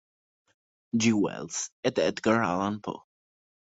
G. 0.97 1.13
Wells 1.13 1.69
ed 1.83 1.99
Edgar 1.99 2.41
Allan 2.41 2.81
Poe. 2.81 3.05